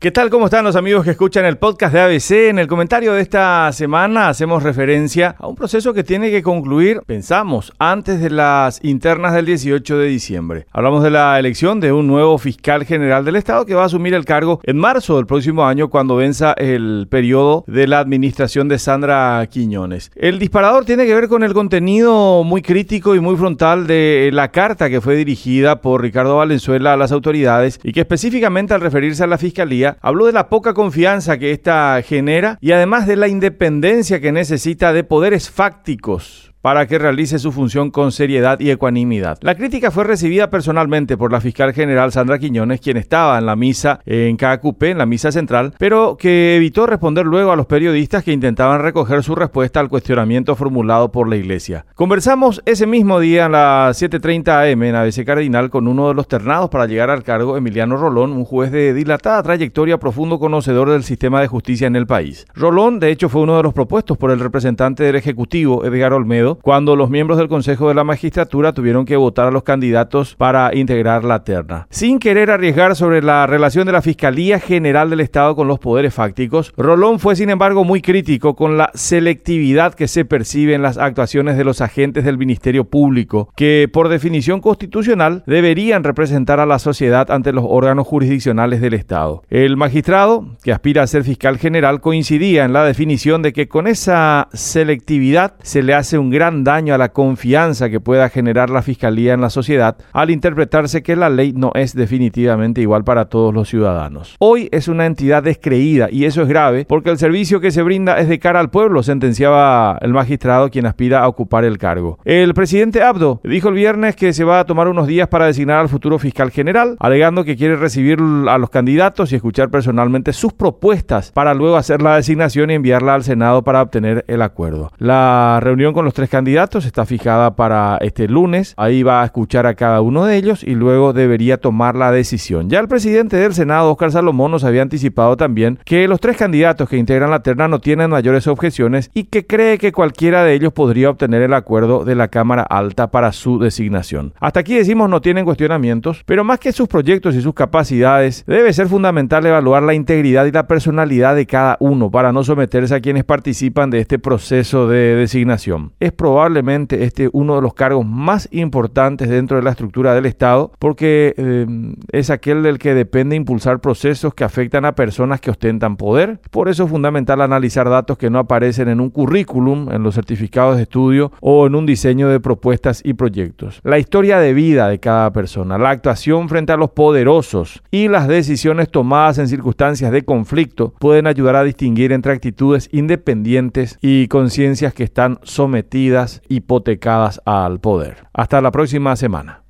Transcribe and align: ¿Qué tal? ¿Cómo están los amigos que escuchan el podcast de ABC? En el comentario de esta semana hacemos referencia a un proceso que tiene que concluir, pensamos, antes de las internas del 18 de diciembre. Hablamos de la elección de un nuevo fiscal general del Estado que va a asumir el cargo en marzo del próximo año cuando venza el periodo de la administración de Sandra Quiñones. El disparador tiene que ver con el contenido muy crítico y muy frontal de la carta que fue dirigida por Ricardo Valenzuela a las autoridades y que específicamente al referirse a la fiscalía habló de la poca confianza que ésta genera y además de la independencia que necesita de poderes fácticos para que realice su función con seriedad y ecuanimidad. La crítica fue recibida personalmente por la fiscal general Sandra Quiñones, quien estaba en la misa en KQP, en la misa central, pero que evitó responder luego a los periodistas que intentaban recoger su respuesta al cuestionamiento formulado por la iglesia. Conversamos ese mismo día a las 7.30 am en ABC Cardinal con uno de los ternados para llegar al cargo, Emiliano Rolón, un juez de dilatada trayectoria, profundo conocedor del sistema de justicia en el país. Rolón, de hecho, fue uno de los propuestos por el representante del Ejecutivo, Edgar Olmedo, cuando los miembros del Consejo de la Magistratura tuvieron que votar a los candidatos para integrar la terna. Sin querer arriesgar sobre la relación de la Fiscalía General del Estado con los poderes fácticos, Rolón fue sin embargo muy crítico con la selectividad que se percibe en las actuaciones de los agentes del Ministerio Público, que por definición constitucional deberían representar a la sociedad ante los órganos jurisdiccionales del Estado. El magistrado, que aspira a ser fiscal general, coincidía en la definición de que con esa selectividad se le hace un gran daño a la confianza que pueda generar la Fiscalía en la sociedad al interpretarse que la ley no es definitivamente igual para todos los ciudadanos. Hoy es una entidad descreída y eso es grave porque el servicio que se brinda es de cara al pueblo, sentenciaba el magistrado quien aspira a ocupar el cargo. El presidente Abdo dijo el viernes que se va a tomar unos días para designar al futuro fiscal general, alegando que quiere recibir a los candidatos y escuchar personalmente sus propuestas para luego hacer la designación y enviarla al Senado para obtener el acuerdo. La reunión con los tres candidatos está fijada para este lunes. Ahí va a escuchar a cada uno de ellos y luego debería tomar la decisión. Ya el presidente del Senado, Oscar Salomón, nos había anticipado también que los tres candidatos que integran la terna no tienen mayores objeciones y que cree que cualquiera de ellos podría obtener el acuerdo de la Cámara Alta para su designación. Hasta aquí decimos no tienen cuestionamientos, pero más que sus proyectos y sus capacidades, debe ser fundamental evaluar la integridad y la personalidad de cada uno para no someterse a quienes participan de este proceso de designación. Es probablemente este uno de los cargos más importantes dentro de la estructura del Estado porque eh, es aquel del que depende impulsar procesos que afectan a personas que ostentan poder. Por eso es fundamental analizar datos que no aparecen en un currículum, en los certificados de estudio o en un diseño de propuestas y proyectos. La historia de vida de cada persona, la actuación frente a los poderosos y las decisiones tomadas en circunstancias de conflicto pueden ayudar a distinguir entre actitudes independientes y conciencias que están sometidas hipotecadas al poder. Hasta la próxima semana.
¿Qué 0.00 0.12
tal? 0.12 0.30
¿Cómo 0.30 0.44
están 0.44 0.64
los 0.64 0.76
amigos 0.76 1.02
que 1.02 1.10
escuchan 1.10 1.44
el 1.44 1.58
podcast 1.58 1.92
de 1.92 2.00
ABC? 2.00 2.30
En 2.50 2.60
el 2.60 2.68
comentario 2.68 3.14
de 3.14 3.20
esta 3.20 3.72
semana 3.72 4.28
hacemos 4.28 4.62
referencia 4.62 5.34
a 5.40 5.48
un 5.48 5.56
proceso 5.56 5.92
que 5.92 6.04
tiene 6.04 6.30
que 6.30 6.40
concluir, 6.40 7.00
pensamos, 7.04 7.72
antes 7.80 8.20
de 8.20 8.30
las 8.30 8.78
internas 8.84 9.34
del 9.34 9.46
18 9.46 9.98
de 9.98 10.06
diciembre. 10.06 10.66
Hablamos 10.70 11.02
de 11.02 11.10
la 11.10 11.36
elección 11.36 11.80
de 11.80 11.90
un 11.90 12.06
nuevo 12.06 12.38
fiscal 12.38 12.84
general 12.84 13.24
del 13.24 13.34
Estado 13.34 13.66
que 13.66 13.74
va 13.74 13.82
a 13.82 13.86
asumir 13.86 14.14
el 14.14 14.24
cargo 14.24 14.60
en 14.62 14.78
marzo 14.78 15.16
del 15.16 15.26
próximo 15.26 15.66
año 15.66 15.90
cuando 15.90 16.14
venza 16.14 16.52
el 16.52 17.08
periodo 17.10 17.64
de 17.66 17.88
la 17.88 17.98
administración 17.98 18.68
de 18.68 18.78
Sandra 18.78 19.44
Quiñones. 19.50 20.12
El 20.14 20.38
disparador 20.38 20.84
tiene 20.84 21.06
que 21.06 21.14
ver 21.16 21.26
con 21.26 21.42
el 21.42 21.54
contenido 21.54 22.44
muy 22.44 22.62
crítico 22.62 23.16
y 23.16 23.20
muy 23.20 23.34
frontal 23.34 23.88
de 23.88 24.30
la 24.32 24.52
carta 24.52 24.90
que 24.90 25.00
fue 25.00 25.16
dirigida 25.16 25.80
por 25.80 26.02
Ricardo 26.02 26.36
Valenzuela 26.36 26.92
a 26.92 26.96
las 26.96 27.10
autoridades 27.10 27.80
y 27.82 27.90
que 27.90 28.02
específicamente 28.02 28.74
al 28.74 28.80
referirse 28.80 29.24
a 29.24 29.26
la 29.26 29.38
fiscalía 29.38 29.87
habló 30.00 30.26
de 30.26 30.32
la 30.32 30.48
poca 30.48 30.74
confianza 30.74 31.38
que 31.38 31.52
ésta 31.52 32.00
genera 32.02 32.58
y 32.60 32.72
además 32.72 33.06
de 33.06 33.16
la 33.16 33.28
independencia 33.28 34.20
que 34.20 34.32
necesita 34.32 34.92
de 34.92 35.04
poderes 35.04 35.50
fácticos 35.50 36.47
para 36.60 36.86
que 36.86 36.98
realice 36.98 37.38
su 37.38 37.52
función 37.52 37.90
con 37.90 38.12
seriedad 38.12 38.60
y 38.60 38.70
ecuanimidad. 38.70 39.38
La 39.42 39.54
crítica 39.54 39.90
fue 39.90 40.04
recibida 40.04 40.50
personalmente 40.50 41.16
por 41.16 41.32
la 41.32 41.40
fiscal 41.40 41.72
general 41.72 42.12
Sandra 42.12 42.38
Quiñones, 42.38 42.80
quien 42.80 42.96
estaba 42.96 43.38
en 43.38 43.46
la 43.46 43.56
misa 43.56 44.00
en 44.06 44.36
KQP, 44.36 44.82
en 44.84 44.98
la 44.98 45.06
misa 45.06 45.32
central, 45.32 45.74
pero 45.78 46.16
que 46.16 46.56
evitó 46.56 46.86
responder 46.86 47.26
luego 47.26 47.52
a 47.52 47.56
los 47.56 47.66
periodistas 47.66 48.24
que 48.24 48.32
intentaban 48.32 48.82
recoger 48.82 49.22
su 49.22 49.34
respuesta 49.34 49.80
al 49.80 49.88
cuestionamiento 49.88 50.56
formulado 50.56 51.12
por 51.12 51.28
la 51.28 51.36
iglesia. 51.36 51.86
Conversamos 51.94 52.62
ese 52.64 52.86
mismo 52.86 53.20
día 53.20 53.46
a 53.46 53.48
las 53.48 54.02
7.30 54.02 54.72
am 54.72 54.82
en 54.82 54.94
ABC 54.94 55.24
Cardinal 55.24 55.70
con 55.70 55.88
uno 55.88 56.08
de 56.08 56.14
los 56.14 56.28
ternados 56.28 56.70
para 56.70 56.86
llegar 56.86 57.10
al 57.10 57.22
cargo, 57.22 57.56
Emiliano 57.56 57.96
Rolón, 57.96 58.32
un 58.32 58.44
juez 58.44 58.70
de 58.72 58.94
dilatada 58.94 59.42
trayectoria, 59.42 59.98
profundo 59.98 60.38
conocedor 60.38 60.90
del 60.90 61.04
sistema 61.04 61.40
de 61.40 61.48
justicia 61.48 61.86
en 61.86 61.96
el 61.96 62.06
país. 62.06 62.46
Rolón, 62.54 63.00
de 63.00 63.10
hecho, 63.10 63.28
fue 63.28 63.42
uno 63.42 63.56
de 63.56 63.62
los 63.62 63.74
propuestos 63.74 64.16
por 64.16 64.30
el 64.30 64.40
representante 64.40 65.04
del 65.04 65.16
Ejecutivo, 65.16 65.84
Edgar 65.84 66.12
Olmedo, 66.12 66.47
cuando 66.56 66.96
los 66.96 67.10
miembros 67.10 67.38
del 67.38 67.48
Consejo 67.48 67.88
de 67.88 67.94
la 67.94 68.04
Magistratura 68.04 68.72
tuvieron 68.72 69.04
que 69.04 69.16
votar 69.16 69.48
a 69.48 69.50
los 69.50 69.62
candidatos 69.62 70.34
para 70.36 70.74
integrar 70.74 71.24
la 71.24 71.44
terna. 71.44 71.86
Sin 71.90 72.18
querer 72.18 72.50
arriesgar 72.50 72.96
sobre 72.96 73.22
la 73.22 73.46
relación 73.46 73.86
de 73.86 73.92
la 73.92 74.02
Fiscalía 74.02 74.60
General 74.60 75.10
del 75.10 75.20
Estado 75.20 75.54
con 75.54 75.68
los 75.68 75.78
poderes 75.78 76.14
fácticos, 76.14 76.72
Rolón 76.76 77.18
fue 77.18 77.36
sin 77.36 77.50
embargo 77.50 77.84
muy 77.84 78.00
crítico 78.00 78.54
con 78.54 78.76
la 78.78 78.90
selectividad 78.94 79.94
que 79.94 80.08
se 80.08 80.24
percibe 80.24 80.74
en 80.74 80.82
las 80.82 80.98
actuaciones 80.98 81.56
de 81.56 81.64
los 81.64 81.80
agentes 81.80 82.24
del 82.24 82.38
Ministerio 82.38 82.84
Público, 82.84 83.52
que 83.56 83.88
por 83.92 84.08
definición 84.08 84.60
constitucional 84.60 85.42
deberían 85.46 86.04
representar 86.04 86.60
a 86.60 86.66
la 86.66 86.78
sociedad 86.78 87.30
ante 87.30 87.52
los 87.52 87.64
órganos 87.66 88.06
jurisdiccionales 88.06 88.80
del 88.80 88.94
Estado. 88.94 89.42
El 89.50 89.76
magistrado, 89.76 90.46
que 90.62 90.72
aspira 90.72 91.02
a 91.02 91.06
ser 91.06 91.24
fiscal 91.24 91.58
general, 91.58 92.00
coincidía 92.00 92.64
en 92.64 92.72
la 92.72 92.84
definición 92.84 93.42
de 93.42 93.52
que 93.52 93.68
con 93.68 93.86
esa 93.86 94.48
selectividad 94.52 95.54
se 95.62 95.82
le 95.82 95.94
hace 95.94 96.18
un 96.18 96.30
gran 96.30 96.37
daño 96.38 96.94
a 96.94 96.98
la 96.98 97.10
confianza 97.10 97.90
que 97.90 98.00
pueda 98.00 98.28
generar 98.28 98.70
la 98.70 98.82
Fiscalía 98.82 99.34
en 99.34 99.40
la 99.40 99.50
sociedad 99.50 99.96
al 100.12 100.30
interpretarse 100.30 101.02
que 101.02 101.16
la 101.16 101.28
ley 101.28 101.52
no 101.52 101.72
es 101.74 101.94
definitivamente 101.94 102.80
igual 102.80 103.04
para 103.04 103.26
todos 103.26 103.52
los 103.52 103.68
ciudadanos. 103.68 104.36
Hoy 104.38 104.68
es 104.72 104.88
una 104.88 105.06
entidad 105.06 105.42
descreída 105.42 106.08
y 106.10 106.24
eso 106.24 106.42
es 106.42 106.48
grave 106.48 106.86
porque 106.88 107.10
el 107.10 107.18
servicio 107.18 107.60
que 107.60 107.70
se 107.70 107.82
brinda 107.82 108.18
es 108.18 108.28
de 108.28 108.38
cara 108.38 108.60
al 108.60 108.70
pueblo, 108.70 109.02
sentenciaba 109.02 109.98
el 110.00 110.12
magistrado 110.12 110.70
quien 110.70 110.86
aspira 110.86 111.20
a 111.22 111.28
ocupar 111.28 111.64
el 111.64 111.78
cargo. 111.78 112.18
El 112.24 112.54
presidente 112.54 113.02
Abdo 113.02 113.40
dijo 113.44 113.68
el 113.68 113.74
viernes 113.74 114.16
que 114.16 114.32
se 114.32 114.44
va 114.44 114.60
a 114.60 114.64
tomar 114.64 114.88
unos 114.88 115.06
días 115.06 115.28
para 115.28 115.46
designar 115.46 115.78
al 115.78 115.88
futuro 115.88 116.18
fiscal 116.18 116.50
general, 116.50 116.96
alegando 117.00 117.44
que 117.44 117.56
quiere 117.56 117.76
recibir 117.76 118.18
a 118.48 118.58
los 118.58 118.70
candidatos 118.70 119.32
y 119.32 119.36
escuchar 119.36 119.70
personalmente 119.70 120.32
sus 120.32 120.52
propuestas 120.52 121.32
para 121.32 121.54
luego 121.54 121.76
hacer 121.76 122.02
la 122.02 122.16
designación 122.16 122.70
y 122.70 122.74
enviarla 122.74 123.14
al 123.14 123.24
Senado 123.24 123.62
para 123.62 123.82
obtener 123.82 124.24
el 124.28 124.42
acuerdo. 124.42 124.92
La 124.98 125.58
reunión 125.62 125.92
con 125.92 126.04
los 126.04 126.14
tres 126.14 126.27
candidatos 126.28 126.84
está 126.84 127.06
fijada 127.06 127.56
para 127.56 127.98
este 128.00 128.28
lunes. 128.28 128.74
Ahí 128.76 129.02
va 129.02 129.22
a 129.22 129.24
escuchar 129.24 129.66
a 129.66 129.74
cada 129.74 130.00
uno 130.00 130.24
de 130.24 130.36
ellos 130.36 130.62
y 130.62 130.74
luego 130.74 131.12
debería 131.12 131.58
tomar 131.58 131.96
la 131.96 132.12
decisión. 132.12 132.68
Ya 132.70 132.80
el 132.80 132.88
presidente 132.88 133.36
del 133.36 133.54
Senado, 133.54 133.90
Oscar 133.90 134.12
Salomón, 134.12 134.50
nos 134.50 134.64
había 134.64 134.82
anticipado 134.82 135.36
también 135.36 135.78
que 135.84 136.08
los 136.08 136.20
tres 136.20 136.36
candidatos 136.36 136.88
que 136.88 136.96
integran 136.96 137.30
la 137.30 137.42
terna 137.42 137.68
no 137.68 137.80
tienen 137.80 138.10
mayores 138.10 138.46
objeciones 138.46 139.10
y 139.14 139.24
que 139.24 139.46
cree 139.46 139.78
que 139.78 139.92
cualquiera 139.92 140.44
de 140.44 140.54
ellos 140.54 140.72
podría 140.72 141.10
obtener 141.10 141.42
el 141.42 141.54
acuerdo 141.54 142.04
de 142.04 142.14
la 142.14 142.28
Cámara 142.28 142.62
Alta 142.62 143.10
para 143.10 143.32
su 143.32 143.58
designación. 143.58 144.34
Hasta 144.40 144.60
aquí 144.60 144.74
decimos 144.74 145.08
no 145.08 145.20
tienen 145.20 145.44
cuestionamientos, 145.44 146.22
pero 146.26 146.44
más 146.44 146.58
que 146.58 146.72
sus 146.72 146.88
proyectos 146.88 147.34
y 147.34 147.42
sus 147.42 147.54
capacidades, 147.54 148.44
debe 148.46 148.72
ser 148.72 148.88
fundamental 148.88 149.44
evaluar 149.46 149.82
la 149.82 149.94
integridad 149.94 150.46
y 150.46 150.52
la 150.52 150.66
personalidad 150.66 151.34
de 151.34 151.46
cada 151.46 151.76
uno 151.80 152.10
para 152.10 152.32
no 152.32 152.44
someterse 152.44 152.94
a 152.94 153.00
quienes 153.00 153.24
participan 153.24 153.90
de 153.90 154.00
este 154.00 154.18
proceso 154.18 154.88
de 154.88 155.14
designación. 155.14 155.92
Es 156.00 156.12
probablemente 156.18 157.04
este 157.04 157.30
uno 157.32 157.54
de 157.54 157.62
los 157.62 157.74
cargos 157.74 158.04
más 158.04 158.48
importantes 158.50 159.28
dentro 159.28 159.56
de 159.56 159.62
la 159.62 159.70
estructura 159.70 160.14
del 160.14 160.26
Estado 160.26 160.72
porque 160.80 161.32
eh, 161.36 161.66
es 162.10 162.30
aquel 162.30 162.64
del 162.64 162.78
que 162.78 162.92
depende 162.92 163.36
impulsar 163.36 163.78
procesos 163.80 164.34
que 164.34 164.42
afectan 164.42 164.84
a 164.84 164.96
personas 164.96 165.40
que 165.40 165.50
ostentan 165.50 165.96
poder. 165.96 166.40
Por 166.50 166.68
eso 166.68 166.84
es 166.84 166.90
fundamental 166.90 167.40
analizar 167.40 167.88
datos 167.88 168.18
que 168.18 168.30
no 168.30 168.40
aparecen 168.40 168.88
en 168.88 169.00
un 169.00 169.10
currículum, 169.10 169.92
en 169.92 170.02
los 170.02 170.16
certificados 170.16 170.76
de 170.76 170.82
estudio 170.82 171.30
o 171.40 171.68
en 171.68 171.76
un 171.76 171.86
diseño 171.86 172.28
de 172.28 172.40
propuestas 172.40 173.00
y 173.04 173.14
proyectos. 173.14 173.80
La 173.84 174.00
historia 174.00 174.40
de 174.40 174.54
vida 174.54 174.88
de 174.88 174.98
cada 174.98 175.32
persona, 175.32 175.78
la 175.78 175.90
actuación 175.90 176.48
frente 176.48 176.72
a 176.72 176.76
los 176.76 176.90
poderosos 176.90 177.84
y 177.92 178.08
las 178.08 178.26
decisiones 178.26 178.90
tomadas 178.90 179.38
en 179.38 179.46
circunstancias 179.46 180.10
de 180.10 180.24
conflicto 180.24 180.94
pueden 180.98 181.28
ayudar 181.28 181.54
a 181.54 181.62
distinguir 181.62 182.10
entre 182.10 182.32
actitudes 182.32 182.88
independientes 182.90 183.98
y 184.02 184.26
conciencias 184.26 184.92
que 184.92 185.04
están 185.04 185.38
sometidas 185.44 186.07
hipotecadas 186.48 187.40
al 187.44 187.80
poder. 187.80 188.26
Hasta 188.32 188.60
la 188.60 188.70
próxima 188.70 189.16
semana. 189.16 189.62